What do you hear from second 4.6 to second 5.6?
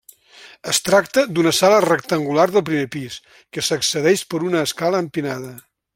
escala empinada.